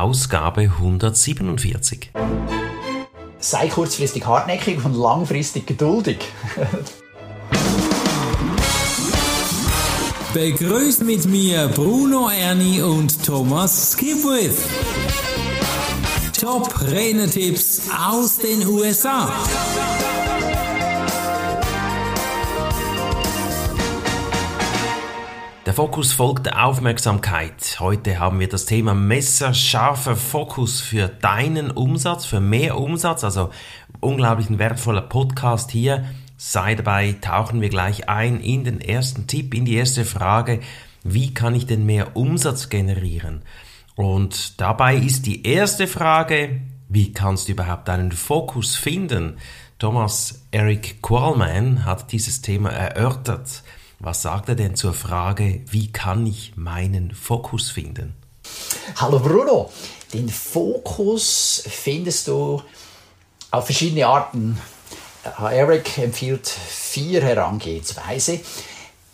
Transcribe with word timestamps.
Ausgabe 0.00 0.62
147. 0.62 2.10
Sei 3.38 3.68
kurzfristig 3.68 4.26
hartnäckig 4.26 4.84
und 4.84 4.94
langfristig 4.94 5.68
geduldig. 5.68 6.18
Begrüßt 10.34 11.04
mit 11.04 11.26
mir 11.26 11.68
Bruno 11.68 12.28
Erni 12.28 12.82
und 12.82 13.24
Thomas 13.24 13.92
Skipwith. 13.92 14.58
Top 16.40 16.74
Renetipps 16.90 17.82
aus 17.96 18.38
den 18.38 18.66
USA. 18.66 19.32
Der 25.66 25.72
Fokus 25.72 26.12
folgt 26.12 26.44
der 26.44 26.66
Aufmerksamkeit. 26.66 27.76
Heute 27.80 28.18
haben 28.18 28.38
wir 28.38 28.50
das 28.50 28.66
Thema 28.66 28.92
messerscharfer 28.92 30.14
Fokus 30.14 30.82
für 30.82 31.08
deinen 31.08 31.70
Umsatz, 31.70 32.26
für 32.26 32.40
mehr 32.40 32.78
Umsatz. 32.78 33.24
Also 33.24 33.48
unglaublich 34.00 34.50
ein 34.50 34.58
wertvoller 34.58 35.00
Podcast 35.00 35.70
hier. 35.70 36.04
Sei 36.36 36.74
dabei, 36.74 37.16
tauchen 37.18 37.62
wir 37.62 37.70
gleich 37.70 38.10
ein 38.10 38.40
in 38.40 38.64
den 38.64 38.82
ersten 38.82 39.26
Tipp, 39.26 39.54
in 39.54 39.64
die 39.64 39.76
erste 39.76 40.04
Frage. 40.04 40.60
Wie 41.02 41.32
kann 41.32 41.54
ich 41.54 41.64
denn 41.64 41.86
mehr 41.86 42.14
Umsatz 42.14 42.68
generieren? 42.68 43.40
Und 43.96 44.60
dabei 44.60 44.96
ist 44.96 45.24
die 45.24 45.46
erste 45.46 45.86
Frage, 45.86 46.60
wie 46.90 47.14
kannst 47.14 47.48
du 47.48 47.52
überhaupt 47.52 47.88
deinen 47.88 48.12
Fokus 48.12 48.76
finden? 48.76 49.38
Thomas 49.78 50.42
Eric 50.50 51.00
Qualman 51.00 51.86
hat 51.86 52.12
dieses 52.12 52.42
Thema 52.42 52.68
erörtert. 52.68 53.62
Was 54.00 54.22
sagt 54.22 54.48
er 54.48 54.54
denn 54.54 54.74
zur 54.74 54.92
Frage, 54.92 55.62
wie 55.70 55.90
kann 55.90 56.26
ich 56.26 56.52
meinen 56.56 57.14
Fokus 57.14 57.70
finden? 57.70 58.14
Hallo 58.96 59.18
Bruno, 59.18 59.70
den 60.12 60.28
Fokus 60.28 61.62
findest 61.66 62.28
du 62.28 62.62
auf 63.50 63.64
verschiedene 63.64 64.06
Arten. 64.06 64.60
Eric 65.38 65.96
empfiehlt 65.98 66.46
vier 66.46 67.22
Herangehensweise, 67.22 68.40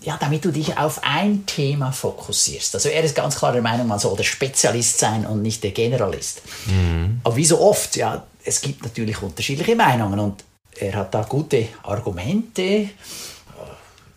ja, 0.00 0.16
damit 0.18 0.44
du 0.44 0.50
dich 0.50 0.76
auf 0.76 1.00
ein 1.04 1.46
Thema 1.46 1.92
fokussierst. 1.92 2.74
Also 2.74 2.88
er 2.88 3.04
ist 3.04 3.14
ganz 3.14 3.36
klar 3.36 3.52
der 3.52 3.62
Meinung, 3.62 3.86
man 3.86 3.98
soll 3.98 4.16
der 4.16 4.24
Spezialist 4.24 4.98
sein 4.98 5.24
und 5.26 5.42
nicht 5.42 5.62
der 5.62 5.70
Generalist. 5.70 6.42
Mhm. 6.66 7.20
Aber 7.22 7.36
wie 7.36 7.44
so 7.44 7.60
oft, 7.60 7.96
ja, 7.96 8.24
es 8.44 8.60
gibt 8.60 8.82
natürlich 8.82 9.22
unterschiedliche 9.22 9.76
Meinungen 9.76 10.18
und 10.18 10.44
er 10.76 10.94
hat 10.94 11.14
da 11.14 11.22
gute 11.22 11.68
Argumente 11.82 12.88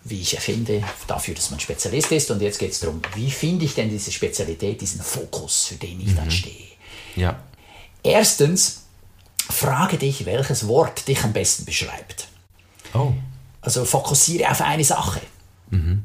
wie 0.06 0.22
ich 0.22 0.38
finde, 0.40 0.84
dafür, 1.08 1.34
dass 1.36 1.50
man 1.50 1.60
Spezialist 1.60 2.12
ist. 2.12 2.32
Und 2.32 2.42
jetzt 2.42 2.60
geht 2.60 2.72
es 2.72 2.80
darum, 2.80 3.02
wie 3.16 3.32
finde 3.32 3.66
ich 3.66 3.74
denn 3.74 3.90
diese 3.90 4.12
Spezialität, 4.12 4.82
diesen 4.82 5.02
Fokus, 5.02 5.66
für 5.68 5.76
den 5.76 6.00
ich 6.02 6.08
mhm. 6.08 6.16
dann 6.16 6.32
stehe. 6.32 6.68
Ja. 7.16 7.42
Erstens, 8.04 8.84
frage 9.50 9.98
dich, 9.98 10.26
welches 10.26 10.68
Wort 10.68 11.08
dich 11.08 11.24
am 11.24 11.34
besten 11.34 11.66
beschreibt. 11.66 12.28
Oh. 12.94 13.14
Also 13.62 13.86
fokussiere 13.86 14.52
auf 14.52 14.62
eine 14.62 14.84
Sache. 14.84 15.22
Mhm. 15.70 16.04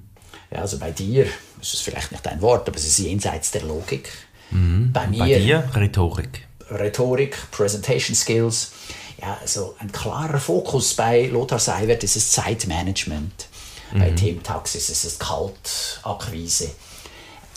Ja, 0.51 0.61
also 0.61 0.79
bei 0.79 0.93
dir 0.93 1.27
ist 1.61 1.75
es 1.75 1.81
vielleicht 1.81 2.13
nicht 2.13 2.27
ein 2.27 2.41
Wort, 2.41 2.69
aber 2.69 2.79
es 2.79 2.87
ist 2.87 2.99
jenseits 2.99 3.51
der 3.51 3.63
Logik. 3.63 4.11
Mhm. 4.51 4.93
Bei 4.93 5.07
mir. 5.09 5.19
Bei 5.19 5.39
dir 5.39 5.71
Rhetorik. 5.75 6.47
Rhetorik, 6.71 7.37
Presentation 7.51 8.15
Skills. 8.15 8.73
Ja, 9.21 9.37
also 9.41 9.75
ein 9.81 9.91
klarer 9.91 10.39
Fokus 10.39 10.95
bei 10.95 11.27
Lothar 11.27 11.59
Seiwert 11.59 12.05
ist 12.05 12.17
es 12.17 12.31
Zeitmanagement. 12.31 13.49
Mhm. 13.93 13.99
Bei 13.99 14.11
Themen-Taxis 14.11 14.91
ist 14.91 15.05
es 15.05 15.19
Kaltakquise 15.19 16.71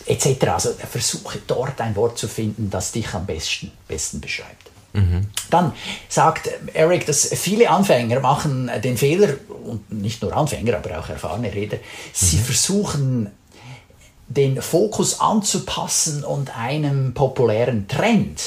etc. 0.06 0.48
Also 0.48 0.74
versuche 0.90 1.40
dort 1.48 1.80
ein 1.82 1.96
Wort 1.96 2.18
zu 2.18 2.28
finden, 2.28 2.70
das 2.70 2.92
dich 2.92 3.14
am 3.14 3.26
besten, 3.26 3.72
besten 3.88 4.20
beschreibt. 4.20 4.72
Mhm. 4.94 5.28
Dann 5.50 5.74
sagt 6.10 6.50
Eric, 6.74 7.06
dass 7.06 7.28
viele 7.28 7.70
Anfänger 7.70 8.20
machen 8.20 8.70
den 8.84 8.98
Fehler, 8.98 9.36
und 9.64 9.92
nicht 9.92 10.22
nur 10.22 10.36
Anfänger, 10.36 10.78
aber 10.78 11.00
auch 11.00 11.10
erfahrene 11.10 11.54
Redner, 11.54 11.80
sie 12.14 12.38
mhm. 12.38 12.44
versuchen 12.44 13.32
den 14.28 14.62
Fokus 14.62 15.20
anzupassen 15.20 16.24
und 16.24 16.58
einem 16.58 17.14
populären 17.14 17.88
Trend 17.88 18.42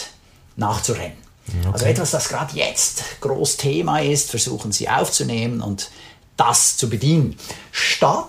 nachzurennen. 0.57 1.25
Okay. 1.61 1.69
Also 1.73 1.85
etwas, 1.87 2.11
das 2.11 2.29
gerade 2.31 2.57
jetzt 2.57 3.21
groß 3.21 3.59
Thema 3.59 4.01
ist, 4.01 4.31
versuchen 4.31 4.73
sie 4.73 4.89
aufzunehmen 4.89 5.61
und 5.61 5.91
das 6.37 6.77
zu 6.77 6.89
bedienen. 6.89 7.37
Statt, 7.73 8.29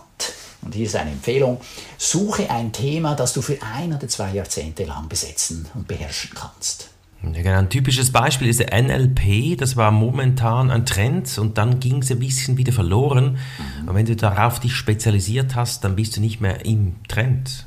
und 0.62 0.74
hier 0.74 0.86
ist 0.86 0.96
eine 0.96 1.12
Empfehlung, 1.12 1.62
suche 1.98 2.50
ein 2.50 2.72
Thema, 2.72 3.16
das 3.16 3.34
du 3.34 3.42
für 3.42 3.62
ein 3.62 3.94
oder 3.94 4.08
zwei 4.08 4.32
Jahrzehnte 4.32 4.84
lang 4.84 5.08
besetzen 5.08 5.68
und 5.74 5.88
beherrschen 5.88 6.32
kannst. 6.34 6.90
Ja, 7.34 7.58
ein 7.58 7.70
typisches 7.70 8.12
Beispiel 8.12 8.50
ist 8.50 8.60
der 8.60 8.80
NLP, 8.82 9.58
das 9.58 9.76
war 9.76 9.90
momentan 9.92 10.70
ein 10.70 10.86
Trend 10.86 11.38
und 11.38 11.58
dann 11.58 11.80
ging 11.80 12.02
es 12.02 12.12
ein 12.12 12.20
bisschen 12.20 12.58
wieder 12.58 12.72
verloren. 12.72 13.40
Mhm. 13.82 13.90
Und 13.90 13.96
wenn 13.96 14.06
du 14.06 14.16
darauf 14.16 14.60
dich 14.60 14.76
spezialisiert 14.76 15.56
hast, 15.56 15.84
dann 15.84 15.96
bist 15.96 16.18
du 16.18 16.22
nicht 16.22 16.40
mehr 16.40 16.66
im 16.66 16.96
Trend. 17.08 17.66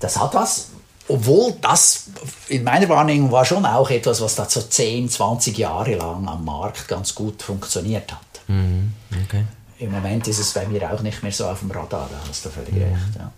Das 0.00 0.20
hat 0.20 0.34
was, 0.34 0.70
obwohl 1.08 1.54
das 1.60 2.10
in 2.48 2.62
meiner 2.62 2.88
Wahrnehmung 2.88 3.32
war 3.32 3.44
schon 3.44 3.64
auch 3.64 3.90
etwas, 3.90 4.20
was 4.20 4.36
da 4.36 4.48
so 4.48 4.60
10, 4.60 5.08
20 5.08 5.58
Jahre 5.58 5.96
lang 5.96 6.28
am 6.28 6.44
Markt 6.44 6.86
ganz 6.86 7.14
gut 7.14 7.42
funktioniert 7.42 8.12
hat. 8.12 8.20
Mhm. 8.48 8.92
Okay. 9.24 9.44
Im 9.78 9.92
Moment 9.92 10.26
ist 10.26 10.38
es 10.40 10.52
bei 10.52 10.66
mir 10.66 10.92
auch 10.92 11.00
nicht 11.02 11.22
mehr 11.22 11.32
so 11.32 11.46
auf 11.46 11.60
dem 11.60 11.70
Radar, 11.70 12.08
da 12.10 12.28
hast 12.28 12.44
du 12.44 12.50
völlig 12.50 12.72
mhm. 12.72 12.82
recht. 12.82 13.16
Ja. 13.16 13.32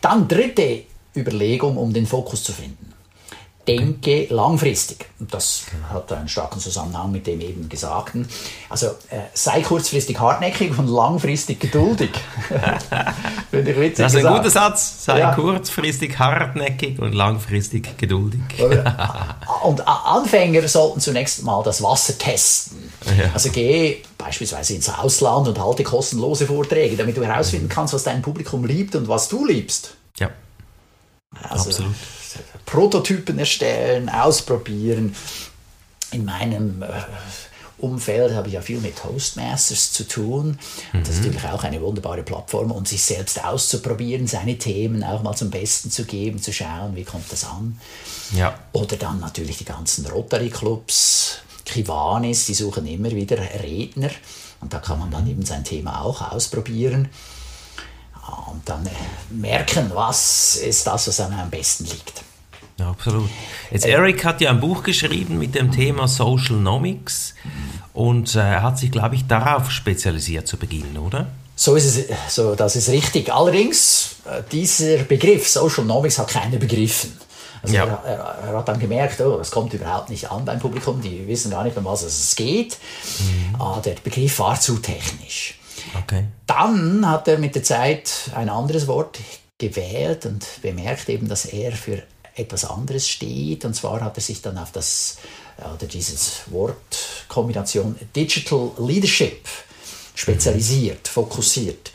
Dann 0.00 0.28
dritte 0.28 0.84
Überlegung, 1.16 1.76
um 1.76 1.92
den 1.92 2.06
Fokus 2.06 2.44
zu 2.44 2.52
finden. 2.52 2.92
Denke 3.66 4.26
langfristig. 4.30 5.06
Das 5.20 5.66
hat 5.88 6.10
einen 6.12 6.26
starken 6.26 6.58
Zusammenhang 6.58 7.12
mit 7.12 7.28
dem 7.28 7.40
eben 7.40 7.68
Gesagten. 7.68 8.26
Also 8.68 8.88
äh, 9.08 9.20
sei 9.34 9.60
kurzfristig 9.60 10.18
hartnäckig 10.18 10.76
und 10.76 10.88
langfristig 10.88 11.60
geduldig. 11.60 12.10
Finde 13.50 13.70
ich 13.70 13.78
witzig. 13.78 14.04
Das 14.04 14.14
ist 14.14 14.24
ein 14.24 14.34
guter 14.34 14.50
Satz. 14.50 15.04
Sei 15.04 15.20
ja. 15.20 15.32
kurzfristig 15.32 16.18
hartnäckig 16.18 16.98
und 16.98 17.12
langfristig 17.12 17.96
geduldig. 17.98 18.40
und 19.62 19.86
Anfänger 19.86 20.66
sollten 20.66 20.98
zunächst 20.98 21.44
mal 21.44 21.62
das 21.62 21.80
Wasser 21.84 22.18
testen. 22.18 22.81
Ja. 23.06 23.30
Also 23.32 23.50
geh 23.50 24.02
beispielsweise 24.18 24.74
ins 24.74 24.88
Ausland 24.88 25.48
und 25.48 25.58
halte 25.58 25.82
kostenlose 25.82 26.46
Vorträge, 26.46 26.96
damit 26.96 27.16
du 27.16 27.24
herausfinden 27.24 27.68
kannst, 27.68 27.94
was 27.94 28.04
dein 28.04 28.22
Publikum 28.22 28.64
liebt 28.64 28.94
und 28.94 29.08
was 29.08 29.28
du 29.28 29.44
liebst. 29.44 29.94
Ja. 30.18 30.30
Also, 31.48 31.70
Absolut. 31.70 31.94
Prototypen 32.66 33.38
erstellen, 33.38 34.08
ausprobieren. 34.08 35.14
In 36.10 36.24
meinem 36.24 36.82
äh, 36.82 36.86
Umfeld 37.82 38.32
habe 38.34 38.48
ich 38.48 38.54
ja 38.54 38.60
viel 38.60 38.78
mit 38.80 38.96
Toastmasters 38.96 39.92
zu 39.92 40.06
tun. 40.06 40.58
Mhm. 40.92 41.00
Das 41.00 41.10
ist 41.10 41.24
natürlich 41.24 41.44
auch 41.44 41.64
eine 41.64 41.80
wunderbare 41.80 42.22
Plattform, 42.22 42.70
um 42.70 42.86
sich 42.86 43.02
selbst 43.02 43.42
auszuprobieren, 43.44 44.26
seine 44.26 44.56
Themen 44.56 45.02
auch 45.02 45.22
mal 45.22 45.34
zum 45.34 45.50
Besten 45.50 45.90
zu 45.90 46.04
geben, 46.04 46.40
zu 46.40 46.52
schauen, 46.52 46.94
wie 46.94 47.04
kommt 47.04 47.30
das 47.32 47.44
an. 47.44 47.78
Ja. 48.34 48.58
Oder 48.72 48.96
dann 48.96 49.20
natürlich 49.20 49.58
die 49.58 49.64
ganzen 49.64 50.06
Rotary-Clubs, 50.06 51.38
Kiwanis, 51.64 52.46
die 52.46 52.54
suchen 52.54 52.86
immer 52.86 53.10
wieder 53.10 53.38
Redner. 53.38 54.10
Und 54.60 54.72
da 54.72 54.78
kann 54.78 54.98
man 54.98 55.10
dann 55.10 55.28
eben 55.28 55.44
sein 55.44 55.64
Thema 55.64 56.02
auch 56.02 56.32
ausprobieren 56.32 57.08
und 58.52 58.68
dann 58.68 58.88
merken, 59.30 59.90
was 59.94 60.56
ist 60.56 60.86
das, 60.86 61.08
was 61.08 61.20
einem 61.20 61.38
am 61.38 61.50
besten 61.50 61.84
liegt. 61.84 62.22
Ja, 62.78 62.90
absolut. 62.90 63.28
Jetzt 63.70 63.84
Eric 63.84 64.24
hat 64.24 64.40
ja 64.40 64.50
ein 64.50 64.60
Buch 64.60 64.82
geschrieben 64.82 65.38
mit 65.38 65.54
dem 65.54 65.70
Thema 65.72 66.08
Social 66.08 66.56
Nomics 66.56 67.34
und 67.92 68.34
äh, 68.34 68.38
er 68.38 68.62
hat 68.62 68.78
sich, 68.78 68.90
glaube 68.90 69.14
ich, 69.14 69.26
darauf 69.26 69.70
spezialisiert 69.70 70.46
zu 70.46 70.56
Beginn, 70.56 70.96
oder? 70.96 71.28
So 71.54 71.76
ist 71.76 71.84
es, 71.84 72.06
so, 72.34 72.54
das 72.54 72.76
ist 72.76 72.88
richtig. 72.88 73.32
Allerdings, 73.32 74.16
äh, 74.24 74.42
dieser 74.50 75.04
Begriff 75.04 75.48
Social 75.48 75.84
Nomics 75.84 76.18
hat 76.18 76.28
keiner 76.28 76.56
begriffen. 76.56 77.12
Also 77.62 77.74
ja. 77.74 77.84
er, 77.84 78.02
er, 78.04 78.18
er, 78.48 78.58
hat 78.58 78.68
dann 78.68 78.80
gemerkt, 78.80 79.20
oh, 79.20 79.38
das 79.38 79.50
kommt 79.50 79.72
überhaupt 79.72 80.10
nicht 80.10 80.30
an 80.30 80.44
beim 80.44 80.58
Publikum, 80.58 81.00
die 81.00 81.26
wissen 81.28 81.50
gar 81.50 81.62
nicht, 81.62 81.76
um 81.76 81.84
was 81.84 82.02
es 82.02 82.34
geht. 82.34 82.76
Mhm. 83.18 83.60
Ah, 83.60 83.80
der 83.80 83.94
Begriff 84.02 84.38
war 84.40 84.60
zu 84.60 84.78
technisch. 84.78 85.58
Okay. 86.02 86.24
Dann 86.46 87.08
hat 87.08 87.28
er 87.28 87.38
mit 87.38 87.54
der 87.54 87.62
Zeit 87.62 88.30
ein 88.34 88.48
anderes 88.48 88.86
Wort 88.86 89.18
gewählt 89.58 90.26
und 90.26 90.44
bemerkt 90.60 91.08
eben, 91.08 91.28
dass 91.28 91.44
er 91.44 91.72
für 91.72 92.02
etwas 92.34 92.64
anderes 92.64 93.08
steht. 93.08 93.64
Und 93.64 93.74
zwar 93.74 94.00
hat 94.00 94.16
er 94.16 94.22
sich 94.22 94.42
dann 94.42 94.58
auf 94.58 94.72
das 94.72 95.18
oder 95.58 95.86
dieses 95.86 96.42
Wortkombination 96.46 97.96
Digital 98.16 98.72
Leadership 98.78 99.46
spezialisiert, 100.14 101.08
fokussiert. 101.08 101.92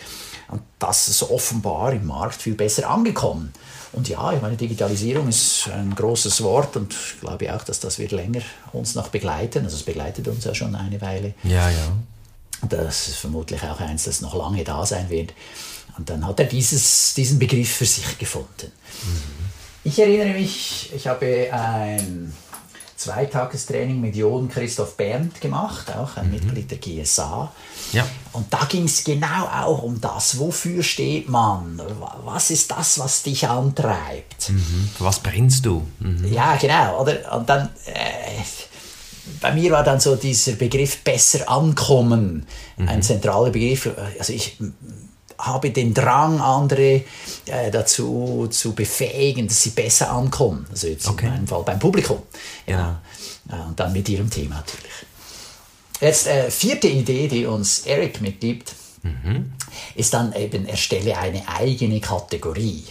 Und 0.49 0.61
das 0.79 1.09
ist 1.09 1.23
offenbar 1.23 1.91
im 1.91 2.05
Markt 2.05 2.41
viel 2.41 2.55
besser 2.55 2.89
angekommen. 2.89 3.51
Und 3.93 4.09
ja, 4.09 4.33
ich 4.33 4.41
meine, 4.41 4.57
Digitalisierung 4.57 5.27
ist 5.29 5.69
ein 5.69 5.95
großes 5.95 6.43
Wort 6.43 6.75
und 6.75 6.93
ich 6.93 7.19
glaube 7.21 7.53
auch, 7.55 7.63
dass 7.63 7.79
das 7.79 7.99
wird 7.99 8.11
länger 8.11 8.41
uns 8.73 8.95
noch 8.95 9.07
begleiten. 9.09 9.63
Also 9.63 9.77
es 9.77 9.83
begleitet 9.83 10.27
uns 10.27 10.43
ja 10.43 10.53
schon 10.53 10.75
eine 10.75 10.99
Weile. 11.01 11.33
Ja, 11.43 11.69
ja. 11.69 11.93
Das 12.69 13.07
ist 13.07 13.17
vermutlich 13.17 13.61
auch 13.63 13.79
eins, 13.79 14.03
das 14.03 14.21
noch 14.21 14.35
lange 14.35 14.63
da 14.63 14.85
sein 14.85 15.09
wird. 15.09 15.33
Und 15.97 16.09
dann 16.09 16.25
hat 16.27 16.39
er 16.39 16.45
dieses, 16.45 17.13
diesen 17.13 17.39
Begriff 17.39 17.71
für 17.71 17.85
sich 17.85 18.17
gefunden. 18.17 18.71
Mhm. 19.03 19.47
Ich 19.83 19.99
erinnere 19.99 20.33
mich, 20.33 20.91
ich 20.93 21.07
habe 21.07 21.49
ein 21.51 22.33
Zweitagestraining 22.97 24.01
mit 24.01 24.15
Jon 24.15 24.49
Christoph 24.49 24.97
Berndt 24.97 25.39
gemacht, 25.39 25.95
auch 25.95 26.17
ein 26.17 26.31
Mitglied 26.31 26.71
der 26.71 26.79
GSA. 26.79 27.51
Ja. 27.93 28.07
Und 28.33 28.51
da 28.51 28.65
ging 28.67 28.85
es 28.85 29.03
genau 29.03 29.45
auch 29.45 29.83
um 29.83 30.01
das. 30.01 30.39
Wofür 30.39 30.83
steht 30.83 31.29
man? 31.29 31.79
Was 32.25 32.49
ist 32.49 32.71
das, 32.71 32.99
was 32.99 33.23
dich 33.23 33.47
antreibt? 33.47 34.49
Mhm. 34.49 34.89
Was 34.99 35.19
brennst 35.19 35.65
du? 35.65 35.85
Mhm. 35.99 36.33
Ja, 36.33 36.55
genau. 36.55 37.01
Oder? 37.01 37.37
Und 37.37 37.47
dann, 37.47 37.69
äh, 37.85 38.41
bei 39.41 39.53
mir 39.53 39.71
war 39.71 39.83
dann 39.83 39.99
so 39.99 40.15
dieser 40.15 40.53
Begriff 40.53 41.03
besser 41.03 41.49
ankommen 41.49 42.47
ein 42.77 43.01
zentraler 43.01 43.49
Begriff. 43.49 43.89
Also 44.19 44.33
ich 44.33 44.57
habe 45.39 45.69
den 45.71 45.93
Drang, 45.93 46.41
andere 46.41 47.03
äh, 47.45 47.71
dazu 47.71 48.47
zu 48.49 48.73
befähigen, 48.73 49.47
dass 49.47 49.61
sie 49.63 49.69
besser 49.71 50.11
ankommen. 50.11 50.65
Also 50.71 50.87
jetzt 50.87 51.07
Okay. 51.07 51.25
in 51.27 51.31
meinem 51.33 51.47
Fall 51.47 51.63
beim 51.63 51.79
Publikum. 51.79 52.21
Ja. 52.65 53.01
Äh, 53.49 53.67
Und 53.67 53.79
dann 53.79 53.93
mit 53.93 54.09
ihrem 54.09 54.29
Thema 54.29 54.55
natürlich. 54.55 54.91
Jetzt 56.01 56.27
äh, 56.27 56.49
vierte 56.51 56.87
Idee, 56.87 57.27
die 57.27 57.45
uns 57.45 57.79
Eric 57.85 58.21
mitgibt, 58.21 58.73
ist 59.95 60.13
dann 60.13 60.33
eben, 60.33 60.65
erstelle 60.67 61.17
eine 61.17 61.41
eigene 61.47 61.99
Kategorie. 62.01 62.83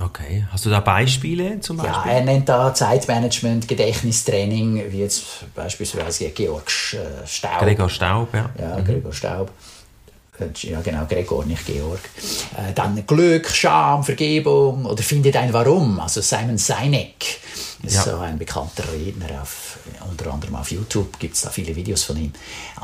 Okay. 0.00 0.44
Hast 0.50 0.66
du 0.66 0.70
da 0.70 0.80
Beispiele 0.80 1.60
zum 1.60 1.76
Ja, 1.78 1.84
Beispiel? 1.84 2.12
er 2.12 2.20
nennt 2.24 2.48
da 2.48 2.74
Zeitmanagement, 2.74 3.68
Gedächtnistraining, 3.68 4.90
wie 4.90 4.98
jetzt 4.98 5.22
beispielsweise 5.54 6.30
Georg 6.30 6.68
äh, 6.94 7.26
Staub. 7.26 7.60
Gregor 7.60 7.88
Staub, 7.88 8.34
ja. 8.34 8.50
Ja, 8.58 8.80
Gregor 8.80 9.12
Staub. 9.12 9.52
Ja, 10.62 10.80
genau, 10.80 11.04
Gregor, 11.06 11.44
nicht 11.44 11.66
Georg. 11.66 12.00
Äh, 12.56 12.72
Dann 12.74 13.04
Glück, 13.06 13.48
Scham, 13.50 14.04
Vergebung 14.04 14.84
oder 14.86 15.02
Findet 15.02 15.36
ein 15.36 15.52
Warum. 15.52 16.00
Also 16.00 16.20
Simon 16.20 16.58
Sinek 16.58 17.40
ist 17.82 17.94
Ja. 17.96 18.02
so 18.02 18.18
ein 18.18 18.38
bekannter 18.38 18.84
Redner, 18.92 19.42
auf, 19.42 19.78
unter 20.08 20.32
anderem 20.32 20.54
auf 20.56 20.70
YouTube 20.70 21.18
gibt 21.18 21.34
es 21.34 21.42
da 21.42 21.50
viele 21.50 21.74
Videos 21.74 22.04
von 22.04 22.16
ihm. 22.16 22.32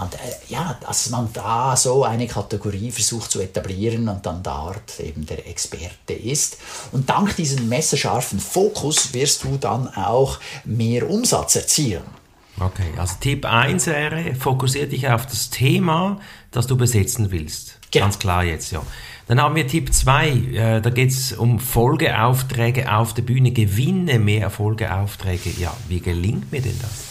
Und 0.00 0.14
äh, 0.14 0.18
ja, 0.48 0.76
dass 0.84 1.10
man 1.10 1.28
da 1.32 1.76
so 1.76 2.04
eine 2.04 2.26
Kategorie 2.26 2.90
versucht 2.90 3.30
zu 3.30 3.40
etablieren 3.40 4.08
und 4.08 4.26
dann 4.26 4.42
dort 4.42 4.98
eben 5.00 5.24
der 5.26 5.46
Experte 5.46 6.14
ist. 6.14 6.56
Und 6.92 7.08
dank 7.08 7.36
diesem 7.36 7.68
messerscharfen 7.68 8.40
Fokus 8.40 9.12
wirst 9.14 9.44
du 9.44 9.56
dann 9.56 9.88
auch 9.94 10.38
mehr 10.64 11.08
Umsatz 11.08 11.56
erzielen. 11.56 12.17
Okay, 12.60 12.88
also 12.96 13.14
Tipp 13.20 13.44
1 13.44 13.86
wäre, 13.86 14.34
fokussiere 14.34 14.88
dich 14.88 15.08
auf 15.08 15.26
das 15.26 15.50
Thema, 15.50 16.18
das 16.50 16.66
du 16.66 16.76
besetzen 16.76 17.30
willst. 17.30 17.78
Genau. 17.90 18.06
Ganz 18.06 18.18
klar 18.18 18.44
jetzt, 18.44 18.72
ja. 18.72 18.82
Dann 19.28 19.40
haben 19.40 19.54
wir 19.54 19.66
Tipp 19.66 19.92
2, 19.92 20.28
äh, 20.28 20.80
da 20.80 20.90
geht 20.90 21.10
es 21.10 21.32
um 21.32 21.60
Folgeaufträge 21.60 22.92
auf 22.92 23.14
der 23.14 23.22
Bühne, 23.22 23.52
gewinne 23.52 24.18
mehr 24.18 24.50
Folgeaufträge. 24.50 25.50
Ja, 25.58 25.76
wie 25.88 26.00
gelingt 26.00 26.50
mir 26.50 26.62
denn 26.62 26.78
das? 26.80 27.07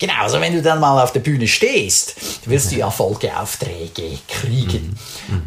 Genau, 0.00 0.14
also 0.22 0.40
wenn 0.40 0.54
du 0.54 0.62
dann 0.62 0.80
mal 0.80 1.02
auf 1.02 1.12
der 1.12 1.20
Bühne 1.20 1.46
stehst, 1.46 2.16
wirst 2.46 2.72
du 2.72 2.76
ja 2.76 2.90
Folgeaufträge 2.90 4.18
kriegen. 4.26 4.98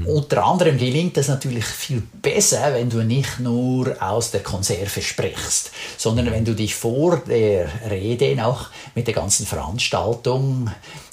Unter 0.05 0.45
anderem 0.45 0.77
gelingt 0.77 1.17
das 1.17 1.27
natürlich 1.27 1.65
viel 1.65 2.03
besser, 2.21 2.71
wenn 2.73 2.87
du 2.87 3.03
nicht 3.03 3.39
nur 3.39 3.95
aus 3.99 4.29
der 4.29 4.43
Konserve 4.43 5.01
sprichst, 5.01 5.71
sondern 5.97 6.29
wenn 6.31 6.45
du 6.45 6.53
dich 6.53 6.75
vor 6.75 7.17
der 7.27 7.67
Rede 7.89 8.35
noch 8.35 8.69
mit 8.93 9.07
der 9.07 9.15
ganzen 9.15 9.47
Veranstaltung 9.47 10.69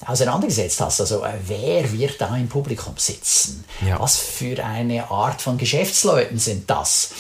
auseinandergesetzt 0.07 0.81
hast. 0.81 1.01
Also 1.01 1.25
äh, 1.25 1.33
wer 1.47 1.93
wird 1.93 2.21
da 2.21 2.35
im 2.37 2.49
Publikum 2.49 2.95
sitzen? 2.97 3.65
Ja. 3.87 4.01
Was 4.01 4.17
für 4.17 4.65
eine 4.65 5.11
Art 5.11 5.43
von 5.43 5.59
Geschäftsleuten 5.59 6.39
sind 6.39 6.69
das? 6.69 7.11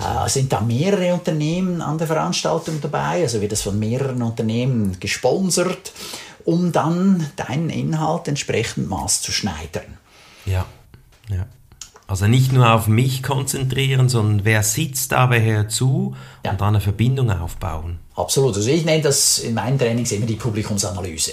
Äh, 0.00 0.28
sind 0.28 0.52
da 0.52 0.60
mehrere 0.60 1.12
Unternehmen 1.14 1.82
an 1.82 1.98
der 1.98 2.06
Veranstaltung 2.06 2.80
dabei? 2.80 3.22
Also 3.22 3.40
wird 3.40 3.52
das 3.52 3.62
von 3.62 3.78
mehreren 3.78 4.22
Unternehmen 4.22 4.98
gesponsert, 5.00 5.67
um 6.44 6.72
dann 6.72 7.26
deinen 7.36 7.70
Inhalt 7.70 8.28
entsprechend 8.28 8.88
maßzuschneidern? 8.88 9.98
Ja, 10.46 10.64
ja. 11.28 11.46
Also 12.06 12.26
nicht 12.26 12.52
nur 12.52 12.72
auf 12.72 12.86
mich 12.86 13.22
konzentrieren, 13.22 14.08
sondern 14.08 14.46
wer 14.46 14.62
sitzt 14.62 15.12
da, 15.12 15.28
wer 15.28 15.42
hört 15.42 15.70
zu 15.72 16.16
Ja. 16.42 16.52
und 16.52 16.60
dann 16.62 16.68
eine 16.68 16.80
Verbindung 16.80 17.30
aufbauen. 17.30 17.98
Absolut. 18.16 18.56
Also 18.56 18.70
ich 18.70 18.84
nenne 18.86 19.02
das 19.02 19.38
in 19.40 19.52
meinen 19.52 19.78
Trainings 19.78 20.10
immer 20.12 20.24
die 20.24 20.36
Publikumsanalyse. 20.36 21.32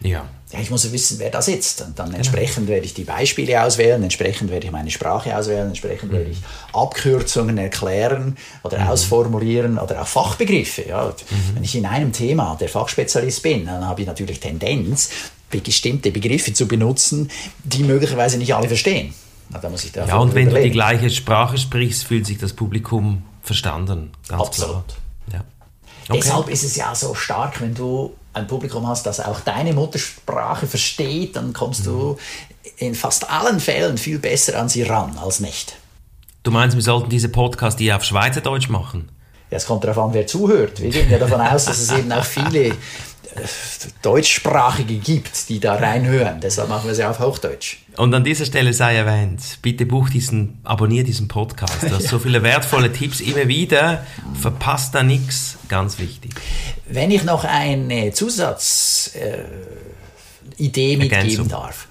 Ja. 0.00 0.28
Ja, 0.52 0.60
ich 0.60 0.70
muss 0.70 0.84
ja 0.84 0.92
wissen, 0.92 1.18
wer 1.18 1.30
da 1.30 1.42
sitzt. 1.42 1.82
Und 1.82 1.98
dann 1.98 2.14
entsprechend 2.14 2.68
werde 2.68 2.86
ich 2.86 2.94
die 2.94 3.02
Beispiele 3.02 3.60
auswählen, 3.64 4.00
entsprechend 4.02 4.50
werde 4.50 4.66
ich 4.66 4.72
meine 4.72 4.90
Sprache 4.90 5.36
auswählen, 5.36 5.66
entsprechend 5.68 6.12
werde 6.12 6.30
ich 6.30 6.38
Abkürzungen 6.72 7.58
erklären 7.58 8.36
oder 8.62 8.88
ausformulieren 8.88 9.78
oder 9.78 10.02
auch 10.02 10.06
Fachbegriffe. 10.06 10.86
Ja. 10.88 11.12
Wenn 11.54 11.64
ich 11.64 11.74
in 11.74 11.86
einem 11.86 12.12
Thema 12.12 12.56
der 12.60 12.68
Fachspezialist 12.68 13.42
bin, 13.42 13.66
dann 13.66 13.84
habe 13.84 14.02
ich 14.02 14.06
natürlich 14.06 14.38
Tendenz, 14.38 15.10
bestimmte 15.50 16.10
Begriffe 16.10 16.52
zu 16.52 16.66
benutzen, 16.66 17.30
die 17.64 17.82
möglicherweise 17.82 18.38
nicht 18.38 18.54
alle 18.54 18.68
verstehen. 18.68 19.14
Da 19.50 19.68
muss 19.68 19.84
ich 19.84 19.94
Ja, 19.94 20.16
und 20.18 20.34
wenn 20.34 20.46
du 20.46 20.50
die 20.50 20.68
überlegen. 20.68 20.72
gleiche 20.72 21.10
Sprache 21.10 21.58
sprichst, 21.58 22.04
fühlt 22.04 22.26
sich 22.26 22.38
das 22.38 22.52
Publikum 22.52 23.24
verstanden. 23.42 24.10
Ganz 24.28 24.42
Absolut. 24.42 24.88
klar. 24.88 24.98
Ja. 25.32 25.44
Okay. 26.08 26.20
Deshalb 26.22 26.48
ist 26.48 26.64
es 26.64 26.76
ja 26.76 26.94
so 26.94 27.14
stark, 27.14 27.60
wenn 27.60 27.74
du 27.74 28.14
ein 28.34 28.46
Publikum 28.46 28.86
hast, 28.86 29.06
das 29.06 29.20
auch 29.20 29.40
deine 29.40 29.72
Muttersprache 29.72 30.66
versteht, 30.66 31.36
dann 31.36 31.52
kommst 31.52 31.86
du 31.86 32.16
in 32.76 32.94
fast 32.94 33.30
allen 33.30 33.60
Fällen 33.60 33.96
viel 33.98 34.18
besser 34.18 34.58
an 34.58 34.68
sie 34.68 34.82
ran 34.82 35.16
als 35.18 35.40
nicht. 35.40 35.76
Du 36.42 36.50
meinst, 36.50 36.76
wir 36.76 36.82
sollten 36.82 37.08
diese 37.08 37.28
Podcast 37.28 37.78
hier 37.78 37.96
auf 37.96 38.04
Schweizerdeutsch 38.04 38.68
machen? 38.68 39.08
Ja, 39.50 39.56
es 39.56 39.66
kommt 39.66 39.84
darauf 39.84 39.98
an, 39.98 40.12
wer 40.12 40.26
zuhört. 40.26 40.82
Wir 40.82 40.90
gehen 40.90 41.10
ja 41.10 41.18
davon 41.18 41.40
aus, 41.40 41.66
dass 41.66 41.78
es 41.78 41.90
eben 41.92 42.10
auch 42.12 42.24
viele 42.24 42.76
Deutschsprachige 44.02 44.96
gibt, 44.96 45.48
die 45.48 45.60
da 45.60 45.74
reinhören. 45.74 46.40
Deshalb 46.40 46.68
machen 46.68 46.88
wir 46.88 46.96
ja 46.96 47.10
auf 47.10 47.18
Hochdeutsch. 47.18 47.78
Und 47.96 48.12
an 48.14 48.24
dieser 48.24 48.44
Stelle 48.44 48.72
sei 48.72 48.96
erwähnt, 48.96 49.40
bitte 49.62 49.86
buch 49.86 50.08
diesen, 50.08 50.60
abonnier 50.64 51.04
diesen 51.04 51.28
Podcast. 51.28 51.82
Du 51.82 51.90
hast 51.90 52.08
so 52.08 52.18
viele 52.18 52.42
wertvolle 52.42 52.92
Tipps 52.92 53.20
immer 53.20 53.48
wieder. 53.48 54.04
Verpasst 54.40 54.94
da 54.94 55.02
nichts. 55.02 55.56
Ganz 55.68 55.98
wichtig. 55.98 56.34
Wenn 56.86 57.10
ich 57.10 57.24
noch 57.24 57.44
eine 57.44 58.12
Zusatzidee 58.12 59.44
äh, 60.58 60.96
mitgeben 60.96 61.48
darf. 61.48 61.86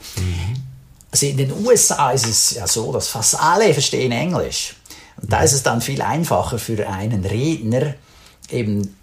Also 1.12 1.26
in 1.28 1.38
den 1.38 1.52
USA 1.66 2.12
ist 2.12 2.28
es 2.28 2.56
ja 2.56 2.68
so, 2.68 2.92
dass 2.92 3.08
fast 3.08 3.40
alle 3.40 3.74
verstehen 3.74 4.12
Englisch. 4.12 4.76
Und 5.22 5.32
da 5.32 5.42
ist 5.42 5.54
es 5.54 5.64
dann 5.64 5.80
viel 5.82 6.02
einfacher 6.02 6.58
für 6.58 6.88
einen 6.90 7.24
Redner, 7.26 7.94
eben 8.50 8.96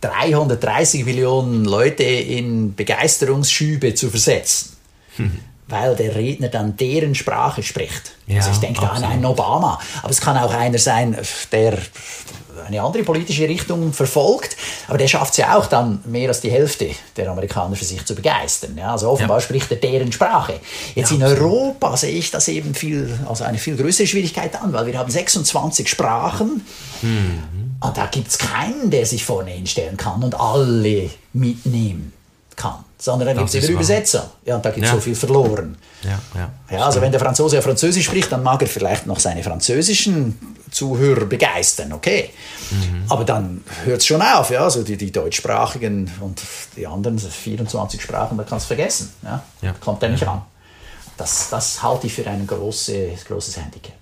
330 0.00 1.04
Millionen 1.04 1.64
Leute 1.64 2.04
in 2.04 2.74
Begeisterungsschübe 2.74 3.94
zu 3.94 4.10
versetzen. 4.10 4.76
Weil 5.66 5.96
der 5.96 6.14
Redner 6.14 6.48
dann 6.48 6.76
deren 6.76 7.14
Sprache 7.14 7.62
spricht. 7.62 8.12
Ja, 8.26 8.36
also 8.38 8.50
ich 8.52 8.58
denke 8.58 8.80
da 8.80 8.88
an 8.88 9.04
einen 9.04 9.24
Obama. 9.26 9.78
Aber 10.02 10.10
es 10.10 10.20
kann 10.20 10.36
auch 10.38 10.54
einer 10.54 10.78
sein, 10.78 11.16
der 11.52 11.78
eine 12.66 12.82
andere 12.82 13.02
politische 13.02 13.48
Richtung 13.48 13.92
verfolgt, 13.92 14.56
aber 14.88 14.98
der 14.98 15.08
schafft 15.08 15.32
es 15.32 15.36
ja 15.38 15.56
auch 15.56 15.66
dann 15.66 16.00
mehr 16.06 16.28
als 16.28 16.40
die 16.40 16.50
Hälfte 16.50 16.90
der 17.16 17.30
Amerikaner 17.30 17.76
für 17.76 17.84
sich 17.84 18.04
zu 18.04 18.14
begeistern. 18.14 18.76
Ja, 18.76 18.92
also 18.92 19.10
offenbar 19.10 19.38
Ja. 19.38 19.40
spricht 19.42 19.70
er 19.70 19.76
deren 19.78 20.10
Sprache. 20.12 20.54
Jetzt 20.94 21.12
in 21.12 21.22
absolut. 21.22 21.42
Europa 21.42 21.96
sehe 21.96 22.12
ich 22.18 22.30
das 22.30 22.48
eben 22.48 22.74
viel, 22.74 23.18
also 23.28 23.44
eine 23.44 23.58
viel 23.58 23.76
größere 23.76 24.06
Schwierigkeit 24.06 24.60
an, 24.60 24.72
weil 24.72 24.86
wir 24.86 24.98
haben 24.98 25.10
26 25.10 25.88
Sprachen 25.88 26.64
Mhm. 27.00 27.67
Und 27.80 27.96
da 27.96 28.06
gibt 28.06 28.28
es 28.28 28.38
keinen, 28.38 28.90
der 28.90 29.06
sich 29.06 29.24
vorne 29.24 29.50
hinstellen 29.50 29.96
kann 29.96 30.22
und 30.22 30.38
alle 30.38 31.10
mitnehmen 31.32 32.12
kann, 32.56 32.84
sondern 32.98 33.28
da 33.28 33.34
gibt 33.34 33.54
es 33.54 33.54
immer. 33.54 33.68
Übersetzer. 33.68 34.30
Ja, 34.44 34.56
und 34.56 34.64
da 34.64 34.70
gibt 34.70 34.84
es 34.84 34.90
Ja. 34.90 34.96
so 34.96 35.00
viel 35.00 35.14
verloren. 35.14 35.76
Ja, 36.02 36.18
ja. 36.34 36.50
Ja, 36.70 36.84
also 36.86 37.00
wenn 37.00 37.12
der 37.12 37.20
Franzose 37.20 37.56
ja 37.56 37.62
Französisch 37.62 38.06
spricht, 38.06 38.30
dann 38.32 38.42
mag 38.42 38.60
er 38.62 38.68
vielleicht 38.68 39.06
noch 39.06 39.20
seine 39.20 39.42
französischen 39.44 40.56
Zuhörer 40.70 41.24
begeistern, 41.26 41.92
okay. 41.92 42.30
Mhm. 42.70 43.04
Aber 43.08 43.24
dann 43.24 43.62
hört 43.84 44.00
es 44.00 44.06
schon 44.06 44.20
auf, 44.20 44.50
ja, 44.50 44.62
also 44.64 44.82
die, 44.82 44.96
die 44.96 45.10
deutschsprachigen 45.12 46.10
und 46.20 46.42
die 46.76 46.86
anderen 46.86 47.18
24 47.18 48.02
Sprachen, 48.02 48.36
da 48.36 48.44
kannst 48.44 48.66
du 48.66 48.74
vergessen. 48.74 49.12
Ja? 49.22 49.42
Ja. 49.62 49.72
Kommt 49.80 50.02
er 50.02 50.08
nicht 50.10 50.26
an. 50.26 50.42
Das, 51.16 51.48
das 51.50 51.82
halte 51.82 52.06
ich 52.06 52.14
für 52.14 52.26
ein 52.28 52.46
große, 52.46 53.10
großes 53.26 53.56
Handicap. 53.56 53.92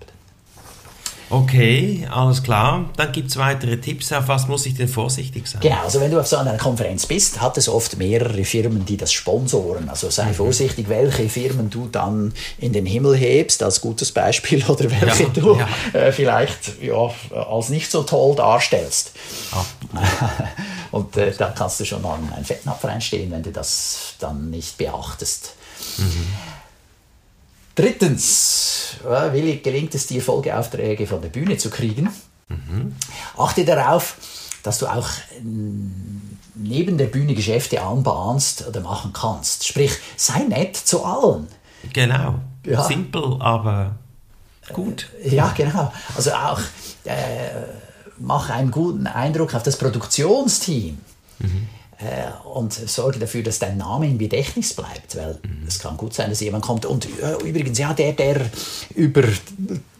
Okay, 1.28 2.06
alles 2.10 2.42
klar. 2.42 2.88
Dann 2.96 3.10
gibt 3.10 3.30
es 3.30 3.36
weitere 3.36 3.76
Tipps. 3.78 4.12
Auf 4.12 4.28
was 4.28 4.46
muss 4.46 4.64
ich 4.66 4.74
denn 4.74 4.86
vorsichtig 4.88 5.46
sein? 5.48 5.60
Genau, 5.60 5.82
also 5.82 6.00
wenn 6.00 6.10
du 6.10 6.20
auf 6.20 6.26
so 6.28 6.36
einer 6.36 6.56
Konferenz 6.56 7.04
bist, 7.06 7.40
hat 7.40 7.58
es 7.58 7.68
oft 7.68 7.96
mehrere 7.96 8.44
Firmen, 8.44 8.84
die 8.84 8.96
das 8.96 9.12
sponsoren. 9.12 9.88
Also 9.88 10.06
Mhm. 10.06 10.10
sei 10.12 10.32
vorsichtig, 10.32 10.88
welche 10.88 11.28
Firmen 11.28 11.68
du 11.68 11.88
dann 11.88 12.32
in 12.58 12.72
den 12.72 12.86
Himmel 12.86 13.16
hebst, 13.16 13.62
als 13.62 13.80
gutes 13.80 14.12
Beispiel, 14.12 14.64
oder 14.68 14.88
welche 14.90 15.24
Ja, 15.24 15.28
du 15.30 15.56
ja. 15.58 15.68
Äh, 16.00 16.12
vielleicht 16.12 16.80
ja, 16.80 17.10
als 17.34 17.70
nicht 17.70 17.90
so 17.90 18.04
toll 18.04 18.36
darstellst. 18.36 19.12
Ah, 19.52 19.64
Und 20.92 21.16
äh, 21.16 21.32
da 21.36 21.48
kannst 21.48 21.80
du 21.80 21.84
schon 21.84 22.02
mal 22.02 22.18
in 22.24 22.32
einen 22.32 22.44
Fettnapf 22.44 22.84
reinstehen, 22.84 23.30
wenn 23.32 23.42
du 23.42 23.50
das 23.50 24.14
dann 24.20 24.50
nicht 24.50 24.78
beachtest. 24.78 25.54
Drittens, 27.76 28.96
ja, 29.04 29.32
wie 29.32 29.60
gelingt 29.60 29.94
es 29.94 30.06
dir, 30.06 30.22
Folgeaufträge 30.22 31.06
von 31.06 31.20
der 31.20 31.28
Bühne 31.28 31.56
zu 31.58 31.70
kriegen? 31.70 32.08
Achte 33.36 33.64
darauf, 33.64 34.16
dass 34.62 34.78
du 34.78 34.86
auch 34.86 35.08
ähm, 35.38 36.38
neben 36.54 36.96
der 36.98 37.06
Bühne 37.06 37.34
Geschäfte 37.34 37.82
anbahnst 37.82 38.66
oder 38.66 38.80
machen 38.80 39.12
kannst. 39.12 39.66
Sprich, 39.66 39.92
sei 40.16 40.40
nett 40.40 40.76
zu 40.76 41.04
allen. 41.04 41.48
Genau. 41.92 42.36
Ja. 42.64 42.82
Simpel, 42.82 43.36
aber 43.40 43.96
gut. 44.72 45.08
Ja, 45.22 45.52
genau. 45.56 45.92
Also 46.16 46.32
auch 46.32 46.60
äh, 47.04 47.50
mach 48.18 48.50
einen 48.50 48.70
guten 48.70 49.06
Eindruck 49.06 49.54
auf 49.54 49.62
das 49.62 49.76
Produktionsteam. 49.76 50.98
Äh, 51.40 51.46
und 52.52 52.72
sorge 52.72 53.18
dafür, 53.18 53.42
dass 53.42 53.58
dein 53.58 53.78
Name 53.78 54.06
im 54.06 54.18
Gedächtnis 54.18 54.74
bleibt, 54.74 55.16
weil 55.16 55.38
es 55.66 55.78
kann 55.78 55.96
gut 55.96 56.12
sein, 56.12 56.30
dass 56.30 56.40
jemand 56.40 56.64
kommt 56.64 56.84
und 56.84 57.06
äh, 57.06 57.42
übrigens, 57.48 57.78
ja, 57.78 57.94
der, 57.94 58.12
der 58.12 58.40
über 58.94 59.22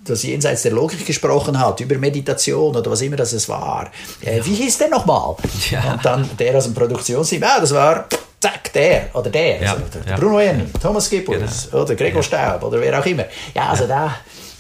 das 0.04 0.22
Jenseits 0.22 0.62
der 0.62 0.72
Logik 0.72 1.06
gesprochen 1.06 1.58
hat, 1.58 1.80
über 1.80 1.96
Meditation 1.96 2.76
oder 2.76 2.90
was 2.90 3.00
immer 3.00 3.16
das 3.16 3.32
es 3.32 3.48
war. 3.48 3.90
Äh, 4.20 4.40
wie 4.44 4.54
hieß 4.54 4.78
der 4.78 4.88
nochmal? 4.88 5.36
Ja. 5.70 5.94
Und 5.94 6.04
dann 6.04 6.28
der 6.38 6.56
aus 6.56 6.64
dem 6.64 6.74
Produktionsteam, 6.74 7.42
ja, 7.42 7.60
das 7.60 7.72
war 7.72 8.06
zack, 8.40 8.72
der 8.72 9.08
oder 9.14 9.30
der. 9.30 9.62
Ja, 9.62 9.72
Also, 9.72 9.84
der 9.94 10.10
ja. 10.12 10.16
Bruno 10.18 10.38
Erni, 10.38 10.64
Thomas 10.80 11.08
Gippus 11.10 11.72
oder 11.72 11.94
Gregor 11.94 12.22
Staub 12.22 12.62
oder 12.62 12.80
wer 12.80 12.98
auch 13.00 13.06
immer. 13.06 13.24
Ja, 13.54 13.70
also 13.70 13.86
da, 13.86 14.16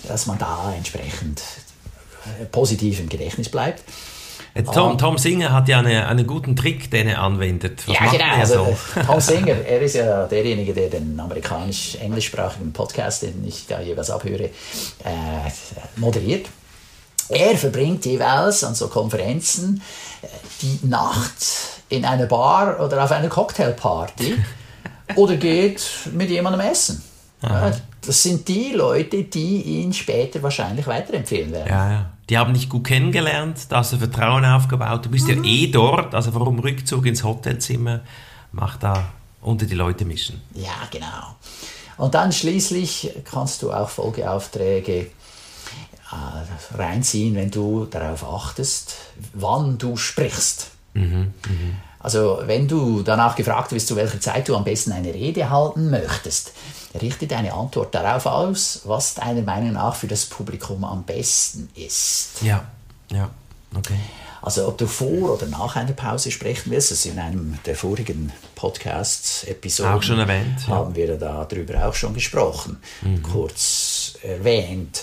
dass 0.08 0.26
man 0.26 0.38
da 0.38 0.72
entsprechend 0.76 1.42
äh, 2.40 2.44
positiv 2.46 3.00
im 3.00 3.08
Gedächtnis 3.08 3.48
bleibt. 3.48 3.82
Jetzt 4.56 4.72
Tom, 4.72 4.96
Tom 4.96 5.18
Singer 5.18 5.52
hat 5.52 5.68
ja 5.68 5.80
eine, 5.80 6.08
einen 6.08 6.26
guten 6.26 6.56
Trick, 6.56 6.90
den 6.90 7.08
er 7.08 7.20
anwendet. 7.20 7.86
Was 7.86 7.94
ja, 7.94 8.10
genau. 8.10 8.24
er 8.24 8.32
Also, 8.38 8.54
so? 8.54 9.00
äh, 9.00 9.04
Tom 9.04 9.20
Singer, 9.20 9.54
er 9.66 9.80
ist 9.82 9.96
ja 9.96 10.26
derjenige, 10.26 10.72
der 10.72 10.88
den 10.88 11.20
amerikanisch-englischsprachigen 11.20 12.72
Podcast, 12.72 13.22
den 13.22 13.46
ich 13.46 13.66
da 13.66 13.80
jeweils 13.80 14.08
abhöre, 14.08 14.44
äh, 14.44 14.50
moderiert. 15.96 16.46
Er 17.28 17.56
verbringt 17.56 18.06
jeweils 18.06 18.64
an 18.64 18.74
so 18.74 18.88
Konferenzen 18.88 19.82
äh, 20.22 20.26
die 20.62 20.86
Nacht 20.86 21.34
in 21.90 22.06
einer 22.06 22.26
Bar 22.26 22.80
oder 22.80 23.04
auf 23.04 23.12
einer 23.12 23.28
Cocktailparty 23.28 24.38
oder 25.16 25.36
geht 25.36 25.84
mit 26.12 26.30
jemandem 26.30 26.60
essen. 26.62 27.02
Ja, 27.42 27.72
das 28.04 28.22
sind 28.22 28.48
die 28.48 28.72
Leute, 28.72 29.24
die 29.24 29.60
ihn 29.60 29.92
später 29.92 30.42
wahrscheinlich 30.42 30.86
weiterempfehlen 30.86 31.52
werden. 31.52 31.68
Ja, 31.68 31.90
ja. 31.90 32.10
Die 32.28 32.36
haben 32.36 32.54
dich 32.54 32.68
gut 32.68 32.84
kennengelernt, 32.84 33.66
da 33.70 33.78
hast 33.78 33.92
du 33.92 33.98
Vertrauen 33.98 34.44
aufgebaut. 34.44 35.04
Du 35.04 35.10
bist 35.10 35.28
ja 35.28 35.36
eh 35.44 35.68
dort, 35.68 36.14
also 36.14 36.34
warum 36.34 36.58
Rückzug 36.58 37.06
ins 37.06 37.22
Hotelzimmer? 37.22 38.00
Mach 38.50 38.76
da 38.78 39.12
unter 39.42 39.66
die 39.66 39.74
Leute 39.74 40.04
mischen. 40.04 40.42
Ja, 40.54 40.74
genau. 40.90 41.36
Und 41.96 42.14
dann 42.14 42.32
schließlich 42.32 43.12
kannst 43.24 43.62
du 43.62 43.72
auch 43.72 43.88
Folgeaufträge 43.88 44.92
äh, 44.96 46.76
reinziehen, 46.76 47.34
wenn 47.36 47.50
du 47.50 47.86
darauf 47.86 48.24
achtest, 48.24 48.96
wann 49.32 49.78
du 49.78 49.96
sprichst. 49.96 50.72
Also 52.06 52.38
wenn 52.44 52.68
du 52.68 53.02
danach 53.02 53.34
gefragt 53.34 53.72
wirst, 53.72 53.88
zu 53.88 53.96
welcher 53.96 54.20
Zeit 54.20 54.48
du 54.48 54.54
am 54.54 54.62
besten 54.62 54.92
eine 54.92 55.12
Rede 55.12 55.50
halten 55.50 55.90
möchtest, 55.90 56.52
richte 57.02 57.26
deine 57.26 57.52
Antwort 57.52 57.92
darauf 57.96 58.26
aus, 58.26 58.82
was 58.84 59.16
deiner 59.16 59.42
Meinung 59.42 59.72
nach 59.72 59.96
für 59.96 60.06
das 60.06 60.24
Publikum 60.24 60.84
am 60.84 61.02
besten 61.02 61.68
ist. 61.74 62.42
Ja, 62.42 62.64
ja, 63.10 63.28
okay. 63.76 63.98
Also 64.40 64.68
ob 64.68 64.78
du 64.78 64.86
vor 64.86 65.34
oder 65.34 65.46
nach 65.46 65.74
einer 65.74 65.94
Pause 65.94 66.30
sprechen 66.30 66.70
willst, 66.70 66.92
das 66.92 67.04
ist 67.04 67.12
in 67.12 67.18
einem 67.18 67.58
der 67.66 67.74
vorigen 67.74 68.32
Podcasts-Episoden 68.54 69.92
Auch 69.92 70.02
schon 70.04 70.20
erwähnt, 70.20 70.60
ja. 70.68 70.76
haben 70.76 70.94
wir 70.94 71.16
darüber 71.16 71.88
auch 71.88 71.94
schon 71.94 72.14
gesprochen, 72.14 72.80
kurz 73.24 74.16
erwähnt. 74.22 75.02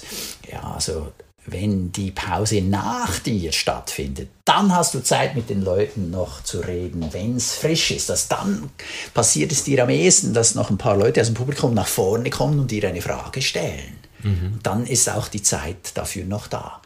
Ja, 0.50 0.62
also 0.76 1.12
wenn 1.46 1.92
die 1.92 2.12
Pause 2.12 2.62
nach 2.62 3.20
dir 3.20 3.52
stattfindet, 3.52 4.30
dann 4.46 4.74
hast 4.74 4.94
du 4.94 5.02
Zeit 5.02 5.36
mit 5.36 5.50
den 5.50 5.62
Leuten 5.62 6.10
noch 6.10 6.44
zu 6.44 6.62
reden, 6.62 7.10
wenn 7.12 7.36
es 7.36 7.54
frisch 7.54 7.92
ist. 7.92 8.10
Das 8.10 8.28
dann 8.28 8.70
passiert 9.14 9.52
es 9.52 9.64
dir 9.64 9.84
am 9.84 9.90
ehesten, 9.90 10.34
dass 10.34 10.56
noch 10.56 10.70
ein 10.70 10.78
paar 10.78 10.98
Leute 10.98 11.22
aus 11.22 11.28
dem 11.28 11.36
Publikum 11.36 11.74
nach 11.74 11.88
vorne 11.88 12.30
kommen 12.30 12.60
und 12.60 12.72
dir 12.72 12.88
eine 12.88 13.02
Frage 13.02 13.42
stellen. 13.42 13.98
Und 14.24 14.60
dann 14.64 14.86
ist 14.86 15.10
auch 15.10 15.28
die 15.28 15.44
Zeit 15.44 15.96
dafür 15.96 16.24
noch 16.26 16.48
da. 16.48 16.82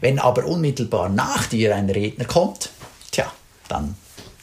Wenn 0.00 0.18
aber 0.18 0.46
unmittelbar 0.46 1.08
nach 1.08 1.46
dir 1.46 1.76
ein 1.76 1.90
Redner 1.90 2.24
kommt, 2.24 2.70
tja, 3.10 3.30
dann 3.68 3.96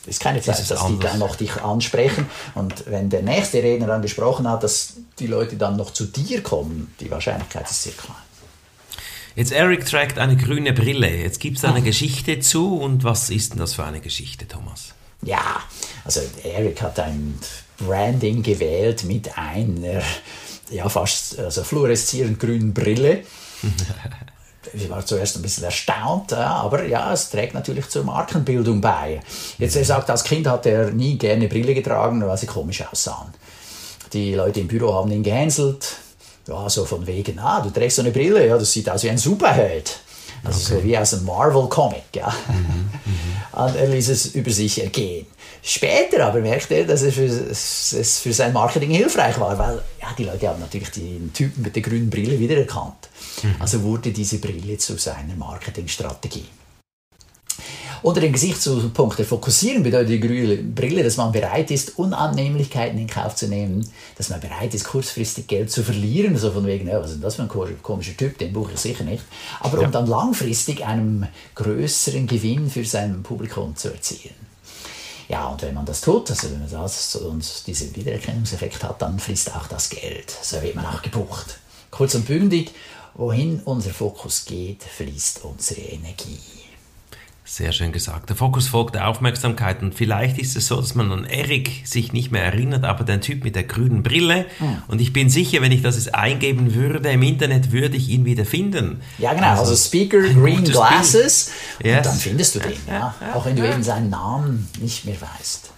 ist 0.05 0.19
keine 0.19 0.41
Zeit, 0.41 0.59
es 0.59 0.67
dass 0.67 0.79
die 0.79 0.85
anders. 0.85 1.11
dann 1.11 1.19
noch 1.19 1.35
dich 1.35 1.55
ansprechen. 1.61 2.27
Und 2.55 2.85
wenn 2.87 3.09
der 3.09 3.23
nächste 3.23 3.63
Redner 3.63 3.87
dann 3.87 4.01
gesprochen 4.01 4.47
hat, 4.47 4.63
dass 4.63 4.93
die 5.17 5.27
Leute 5.27 5.55
dann 5.55 5.75
noch 5.75 5.91
zu 5.91 6.05
dir 6.05 6.43
kommen, 6.43 6.93
die 6.99 7.09
Wahrscheinlichkeit 7.09 7.69
ist 7.69 7.83
sehr 7.83 7.93
klein. 7.93 8.15
Jetzt 9.35 9.51
Eric 9.51 9.85
trägt 9.85 10.17
eine 10.17 10.35
grüne 10.35 10.73
Brille. 10.73 11.09
Jetzt 11.09 11.39
gibt 11.39 11.57
es 11.57 11.65
Ah. 11.65 11.69
eine 11.69 11.81
Geschichte 11.81 12.39
zu 12.39 12.77
und 12.79 13.03
was 13.03 13.29
ist 13.29 13.53
denn 13.53 13.59
das 13.59 13.73
für 13.75 13.83
eine 13.85 13.99
Geschichte, 14.01 14.47
Thomas? 14.47 14.93
Ja, 15.21 15.61
also 16.05 16.21
Eric 16.43 16.81
hat 16.81 16.99
ein 16.99 17.37
Branding 17.77 18.41
gewählt 18.43 19.03
mit 19.03 19.37
einer 19.37 20.01
ja 20.71 20.87
fast 20.89 21.39
also 21.39 21.63
fluoreszierend 21.63 22.39
grünen 22.39 22.73
Brille. 22.73 23.23
Ich 24.73 24.87
war 24.89 25.03
zuerst 25.03 25.37
ein 25.37 25.41
bisschen 25.41 25.63
erstaunt, 25.63 26.31
ja, 26.31 26.51
aber 26.57 26.83
ja, 26.85 27.11
es 27.13 27.29
trägt 27.29 27.53
natürlich 27.53 27.87
zur 27.87 28.03
Markenbildung 28.03 28.81
bei. 28.81 29.21
Jetzt, 29.57 29.75
er 29.77 29.85
sagt, 29.85 30.09
als 30.11 30.23
Kind 30.23 30.45
hat 30.47 30.65
er 30.65 30.91
nie 30.91 31.17
gerne 31.17 31.47
Brille 31.47 31.73
getragen, 31.73 32.21
weil 32.27 32.37
sie 32.37 32.45
komisch 32.45 32.83
aussahen. 32.85 33.29
Die 34.13 34.35
Leute 34.35 34.59
im 34.59 34.67
Büro 34.67 34.93
haben 34.93 35.11
ihn 35.11 35.23
gehänselt, 35.23 35.95
ja, 36.49 36.69
so 36.69 36.85
von 36.85 37.05
wegen, 37.07 37.39
ah, 37.39 37.61
du 37.61 37.69
trägst 37.69 37.97
so 37.97 38.01
eine 38.01 38.11
Brille, 38.11 38.47
ja, 38.47 38.57
das 38.57 38.71
sieht 38.71 38.89
aus 38.89 39.03
wie 39.03 39.09
ein 39.09 39.17
Superheld. 39.17 39.99
Also 40.43 40.75
so 40.75 40.83
wie 40.83 40.97
aus 40.97 41.13
einem 41.13 41.25
Marvel-Comic, 41.25 42.15
ja. 42.15 42.33
Und 43.51 43.75
er 43.75 43.87
ließ 43.87 44.09
es 44.09 44.27
über 44.27 44.51
sich 44.51 44.81
ergehen. 44.81 45.25
Später 45.61 46.25
aber 46.25 46.39
merkte 46.39 46.75
er, 46.75 46.85
dass 46.85 47.01
es 47.01 47.15
für, 47.15 47.25
es 47.25 48.19
für 48.19 48.31
sein 48.31 48.53
Marketing 48.53 48.91
hilfreich 48.91 49.37
war, 49.39 49.57
weil 49.57 49.81
ja, 50.01 50.07
die 50.17 50.23
Leute 50.23 50.47
haben 50.47 50.61
natürlich 50.61 50.91
den 50.91 51.33
Typen 51.33 51.63
mit 51.63 51.75
der 51.75 51.81
grünen 51.81 52.09
Brille 52.09 52.39
wiedererkannt. 52.39 53.09
Also 53.59 53.83
wurde 53.83 54.11
diese 54.11 54.37
Brille 54.37 54.77
zu 54.77 54.97
seiner 54.97 55.35
Marketingstrategie. 55.35 56.45
Unter 58.01 58.21
Gesichtspunkt 58.29 59.19
der 59.19 59.25
Fokussierung 59.25 59.83
bedeutet 59.83 60.09
die 60.09 60.19
grüne 60.21 60.57
Brille, 60.57 61.03
dass 61.03 61.17
man 61.17 61.33
bereit 61.33 61.69
ist, 61.69 61.97
Unannehmlichkeiten 61.97 62.97
in 62.97 63.07
Kauf 63.07 63.35
zu 63.35 63.47
nehmen, 63.47 63.85
dass 64.17 64.29
man 64.29 64.39
bereit 64.39 64.73
ist, 64.73 64.85
kurzfristig 64.85 65.47
Geld 65.47 65.69
zu 65.69 65.83
verlieren, 65.83 66.37
so 66.37 66.51
von 66.51 66.65
wegen, 66.65 66.87
ja, 66.87 67.01
was 67.01 67.11
ist 67.11 67.23
das 67.23 67.35
für 67.35 67.41
ein 67.41 67.49
ko- 67.49 67.67
komischer 67.81 68.15
Typ, 68.15 68.37
den 68.37 68.53
buche 68.53 68.71
ich 68.73 68.79
sicher 68.79 69.03
nicht, 69.03 69.23
aber 69.59 69.79
um 69.79 69.91
dann 69.91 70.07
langfristig 70.07 70.85
einen 70.85 71.27
größeren 71.55 72.25
Gewinn 72.25 72.69
für 72.69 72.85
sein 72.85 73.21
Publikum 73.21 73.75
zu 73.75 73.89
erzielen. 73.89 74.35
Ja, 75.27 75.47
und 75.47 75.61
wenn 75.61 75.75
man 75.75 75.85
das 75.85 76.01
tut, 76.01 76.29
also 76.31 76.49
wenn 76.49 76.59
man 76.59 76.71
das 76.71 77.15
und 77.17 77.67
diesen 77.67 77.95
Wiedererkennungseffekt 77.95 78.83
hat, 78.83 79.01
dann 79.01 79.19
fließt 79.19 79.55
auch 79.55 79.67
das 79.67 79.89
Geld. 79.89 80.33
So 80.41 80.61
wird 80.61 80.75
man 80.75 80.85
auch 80.85 81.01
gebucht. 81.01 81.59
Kurz 81.91 82.15
und 82.15 82.25
bündig, 82.25 82.71
wohin 83.13 83.59
unser 83.65 83.91
Fokus 83.91 84.45
geht, 84.45 84.83
fließt 84.83 85.41
unsere 85.43 85.81
Energie. 85.81 86.39
Sehr 87.51 87.71
schön 87.71 87.91
gesagt. 87.91 88.29
Der 88.29 88.35
Fokus 88.35 88.67
folgt 88.67 88.93
der 88.93 89.07
Aufmerksamkeit 89.07 89.81
und 89.81 89.95
vielleicht 89.95 90.37
ist 90.37 90.55
es 90.55 90.67
so, 90.67 90.75
dass 90.75 90.93
man 90.93 91.11
an 91.11 91.25
Eric 91.25 91.81
sich 91.83 92.13
nicht 92.13 92.31
mehr 92.31 92.43
erinnert, 92.43 92.83
aber 92.83 93.03
den 93.03 93.21
Typ 93.21 93.43
mit 93.43 93.55
der 93.55 93.63
grünen 93.63 94.03
Brille. 94.03 94.45
Und 94.87 95.01
ich 95.01 95.13
bin 95.13 95.31
sicher, 95.31 95.59
wenn 95.63 95.71
ich 95.71 95.81
das 95.81 95.95
jetzt 95.95 96.13
eingeben 96.13 96.75
würde 96.75 97.09
im 97.09 97.23
Internet, 97.23 97.71
würde 97.71 97.97
ich 97.97 98.09
ihn 98.09 98.23
wieder 98.23 98.45
finden. 98.45 99.01
Ja, 99.17 99.33
genau. 99.33 99.57
Also, 99.57 99.75
Speaker, 99.75 100.19
ein 100.19 100.39
Green 100.39 100.63
Glasses. 100.63 101.51
Bild. 101.79 101.87
Yes. 101.87 101.97
Und 101.97 102.05
dann 102.05 102.19
findest 102.19 102.55
du 102.55 102.59
den, 102.59 102.77
ja. 102.87 103.15
Auch 103.33 103.45
wenn 103.47 103.55
du 103.55 103.67
eben 103.67 103.81
seinen 103.81 104.11
Namen 104.11 104.69
nicht 104.79 105.05
mehr 105.05 105.17
weißt. 105.19 105.71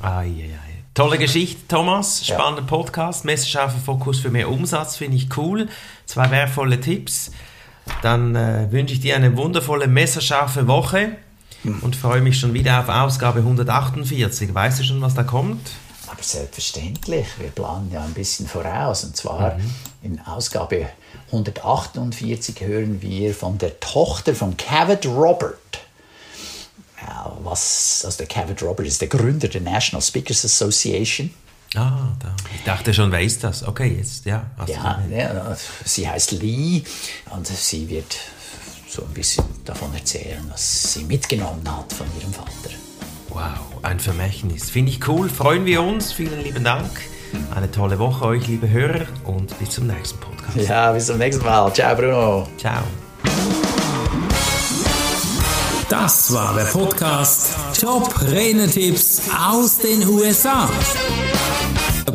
Ai, 0.00 0.08
ai, 0.08 0.24
ai. 0.26 0.72
Tolle 0.94 1.18
Geschichte, 1.18 1.68
Thomas. 1.68 2.26
Spannender 2.26 2.62
Podcast. 2.62 3.26
Messerscharfer 3.26 3.78
Fokus 3.78 4.20
für 4.20 4.30
mehr 4.30 4.48
Umsatz, 4.48 4.96
finde 4.96 5.18
ich 5.18 5.36
cool. 5.36 5.68
Zwei 6.06 6.30
wertvolle 6.30 6.80
Tipps. 6.80 7.30
Dann 8.02 8.34
äh, 8.34 8.70
wünsche 8.70 8.94
ich 8.94 9.00
dir 9.00 9.16
eine 9.16 9.36
wundervolle, 9.36 9.86
messerscharfe 9.86 10.66
Woche 10.66 11.16
und 11.64 11.94
freue 11.94 12.20
mich 12.20 12.38
schon 12.38 12.54
wieder 12.54 12.80
auf 12.80 12.88
Ausgabe 12.88 13.40
148. 13.40 14.52
Weißt 14.52 14.80
du 14.80 14.84
schon, 14.84 15.00
was 15.00 15.14
da 15.14 15.22
kommt? 15.22 15.70
Aber 16.08 16.22
selbstverständlich, 16.22 17.26
wir 17.38 17.48
planen 17.50 17.90
ja 17.92 18.04
ein 18.04 18.12
bisschen 18.12 18.46
voraus. 18.46 19.04
Und 19.04 19.16
zwar 19.16 19.56
in 20.02 20.20
Ausgabe 20.20 20.88
148 21.28 22.60
hören 22.60 23.00
wir 23.00 23.34
von 23.34 23.58
der 23.58 23.78
Tochter 23.80 24.34
von 24.34 24.56
Cavett 24.56 25.06
Robert. 25.06 25.56
Was, 27.42 28.02
also 28.04 28.18
der 28.18 28.26
Cavett 28.26 28.62
Robert 28.62 28.86
ist 28.86 29.00
der 29.00 29.08
Gründer 29.08 29.48
der 29.48 29.60
National 29.60 30.02
Speakers 30.02 30.44
Association. 30.44 31.30
Ah, 31.74 32.12
da. 32.18 32.34
Ich 32.54 32.64
dachte 32.64 32.92
schon, 32.92 33.10
wer 33.12 33.22
ist 33.22 33.42
das? 33.44 33.66
Okay, 33.66 33.96
jetzt, 33.98 34.26
ja. 34.26 34.44
Ja, 34.66 35.00
ja, 35.10 35.56
sie 35.84 36.06
heißt 36.06 36.32
Lee 36.32 36.82
und 37.30 37.46
sie 37.46 37.88
wird 37.88 38.14
so 38.88 39.02
ein 39.02 39.14
bisschen 39.14 39.44
davon 39.64 39.94
erzählen, 39.94 40.44
was 40.50 40.92
sie 40.92 41.04
mitgenommen 41.04 41.62
hat 41.64 41.90
von 41.92 42.06
ihrem 42.20 42.32
Vater. 42.32 42.76
Wow, 43.30 43.82
ein 43.82 43.98
Vermächtnis. 43.98 44.68
Finde 44.68 44.92
ich 44.92 45.08
cool, 45.08 45.30
freuen 45.30 45.64
wir 45.64 45.82
uns. 45.82 46.12
Vielen 46.12 46.42
lieben 46.42 46.62
Dank. 46.62 46.90
Eine 47.54 47.70
tolle 47.70 47.98
Woche 47.98 48.26
euch, 48.26 48.46
liebe 48.46 48.68
Hörer, 48.68 49.06
und 49.24 49.58
bis 49.58 49.70
zum 49.70 49.86
nächsten 49.86 50.20
Podcast. 50.20 50.68
Ja, 50.68 50.92
bis 50.92 51.06
zum 51.06 51.16
nächsten 51.16 51.42
Mal. 51.42 51.72
Ciao, 51.72 51.96
Bruno. 51.96 52.48
Ciao. 52.58 52.82
Das 55.88 56.30
war 56.32 56.54
der 56.54 56.64
Podcast 56.64 57.50
Top 57.80 58.20
Renetipps 58.20 59.22
aus 59.34 59.78
den 59.78 60.06
USA. 60.06 60.68